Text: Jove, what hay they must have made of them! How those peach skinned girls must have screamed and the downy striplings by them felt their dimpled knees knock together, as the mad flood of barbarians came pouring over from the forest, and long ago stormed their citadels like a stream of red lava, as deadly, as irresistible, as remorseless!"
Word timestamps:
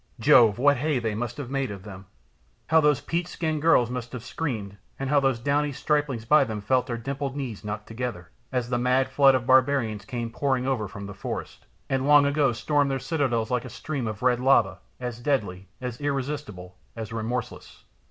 Jove, 0.19 0.57
what 0.57 0.77
hay 0.77 0.97
they 0.97 1.13
must 1.13 1.37
have 1.37 1.51
made 1.51 1.69
of 1.69 1.83
them! 1.83 2.07
How 2.69 2.81
those 2.81 3.01
peach 3.01 3.27
skinned 3.27 3.61
girls 3.61 3.91
must 3.91 4.13
have 4.13 4.23
screamed 4.23 4.77
and 4.97 5.11
the 5.11 5.39
downy 5.43 5.71
striplings 5.71 6.25
by 6.25 6.43
them 6.43 6.59
felt 6.59 6.87
their 6.87 6.97
dimpled 6.97 7.35
knees 7.35 7.63
knock 7.63 7.85
together, 7.85 8.31
as 8.51 8.71
the 8.71 8.79
mad 8.79 9.09
flood 9.09 9.35
of 9.35 9.45
barbarians 9.45 10.03
came 10.05 10.31
pouring 10.31 10.65
over 10.65 10.87
from 10.87 11.05
the 11.05 11.13
forest, 11.13 11.67
and 11.87 12.07
long 12.07 12.25
ago 12.25 12.51
stormed 12.51 12.89
their 12.89 12.97
citadels 12.97 13.51
like 13.51 13.63
a 13.63 13.69
stream 13.69 14.07
of 14.07 14.23
red 14.23 14.39
lava, 14.39 14.79
as 14.99 15.19
deadly, 15.19 15.67
as 15.79 16.01
irresistible, 16.01 16.77
as 16.95 17.13
remorseless!" 17.13 17.83